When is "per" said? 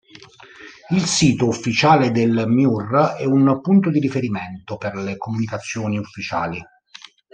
4.77-4.95